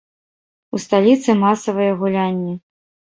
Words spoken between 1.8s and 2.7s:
гулянні.